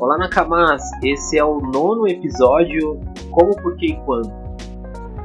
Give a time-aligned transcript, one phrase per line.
[0.00, 2.98] Olá Nakamas, esse é o nono episódio
[3.30, 4.32] Como, Porquê e Quando.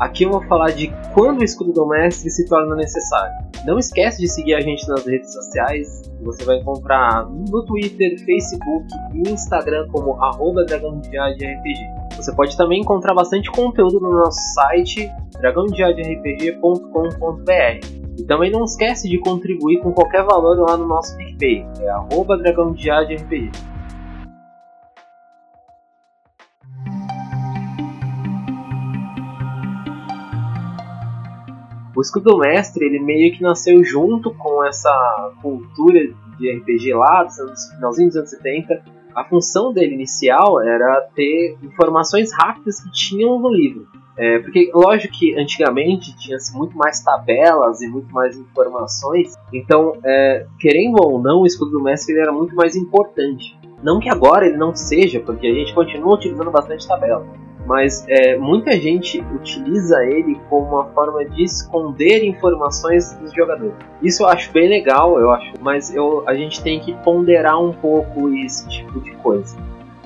[0.00, 3.32] Aqui eu vou falar de quando o escudo do mestre se torna necessário.
[3.64, 8.88] Não esquece de seguir a gente nas redes sociais, você vai encontrar no Twitter, Facebook
[9.14, 12.16] e Instagram como arroba RPG.
[12.16, 15.08] Você pode também encontrar bastante conteúdo no nosso site
[15.40, 17.86] dragãodiadrpg.com.br.
[18.18, 22.36] E também não esquece de contribuir com qualquer valor lá no nosso PicPay, é arroba
[22.36, 23.75] dragãodiadrpg.
[31.96, 35.98] O escudo do mestre ele meio que nasceu junto com essa cultura
[36.38, 38.82] de RPG lá dos finalzinho dos anos 70.
[39.14, 43.86] A função dele inicial era ter informações rápidas que tinham no livro.
[44.18, 50.46] É, porque, lógico que antigamente tinha muito mais tabelas e muito mais informações, então, é,
[50.58, 53.58] querendo ou não, o escudo do mestre era muito mais importante.
[53.82, 58.36] Não que agora ele não seja, porque a gente continua utilizando bastante tabela mas é,
[58.36, 63.74] muita gente utiliza ele como uma forma de esconder informações dos jogadores.
[64.02, 67.72] Isso eu acho bem legal, eu acho, mas eu, a gente tem que ponderar um
[67.72, 69.56] pouco esse tipo de coisa.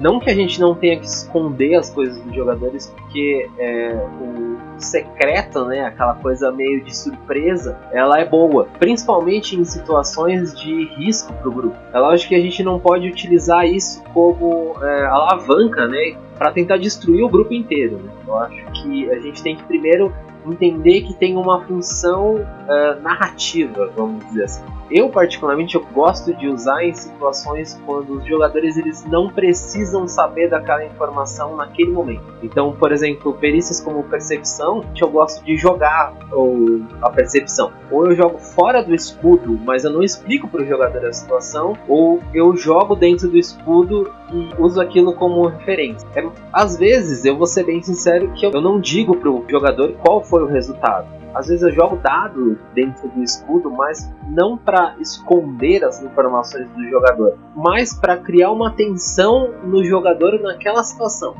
[0.00, 4.80] Não que a gente não tenha que esconder as coisas dos jogadores, porque é, o
[4.80, 11.30] secreto, né, aquela coisa meio de surpresa, ela é boa, principalmente em situações de risco
[11.34, 11.76] para o grupo.
[11.92, 16.78] É lógico que a gente não pode utilizar isso como é, alavanca, né, para tentar
[16.78, 17.98] destruir o grupo inteiro.
[17.98, 18.10] Né?
[18.26, 20.10] Eu acho que a gente tem que primeiro
[20.46, 24.80] entender que tem uma função uh, narrativa, vamos dizer assim.
[24.90, 30.50] Eu particularmente eu gosto de usar em situações quando os jogadores eles não precisam saber
[30.50, 32.24] daquela informação naquele momento.
[32.42, 37.70] Então, por exemplo, perícias como percepção, eu gosto de jogar ou a percepção.
[37.88, 41.76] Ou eu jogo fora do escudo, mas eu não explico para o jogador a situação,
[41.88, 46.06] ou eu jogo dentro do escudo e uso aquilo como referência.
[46.16, 49.92] É, às vezes, eu vou ser bem sincero que eu não digo para o jogador
[50.04, 54.96] qual foi o resultado às vezes eu jogo dado dentro do escudo, mas não para
[54.98, 61.36] esconder as informações do jogador, mas para criar uma tensão no jogador naquela situação.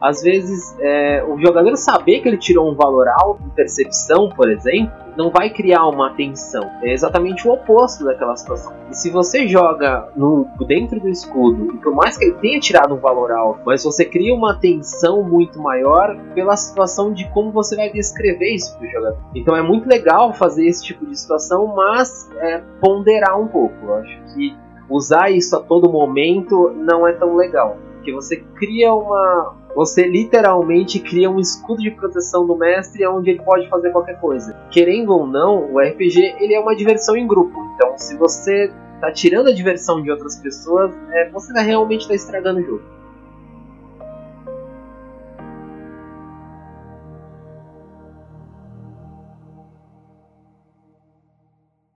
[0.00, 4.50] Às vezes, é, o jogador saber que ele tirou um valor alto em percepção, por
[4.50, 6.62] exemplo, não vai criar uma tensão.
[6.82, 8.72] É exatamente o oposto daquela situação.
[8.90, 12.94] E se você joga no, dentro do escudo, e por mais que ele tenha tirado
[12.94, 17.76] um valor alto, mas você cria uma tensão muito maior pela situação de como você
[17.76, 19.18] vai descrever isso para o jogador.
[19.34, 23.74] Então é muito legal fazer esse tipo de situação, mas é, ponderar um pouco.
[23.82, 24.56] Eu acho que
[24.88, 27.76] usar isso a todo momento não é tão legal.
[27.94, 33.42] Porque você cria uma, você literalmente cria um escudo de proteção do mestre onde ele
[33.42, 34.54] pode fazer qualquer coisa.
[34.70, 37.58] Querendo ou não, o RPG ele é uma diversão em grupo.
[37.74, 42.60] Então, se você tá tirando a diversão de outras pessoas, é, você realmente está estragando
[42.60, 42.99] o jogo.